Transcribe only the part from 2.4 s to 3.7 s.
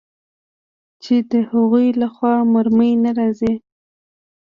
مرمۍ نه راځي.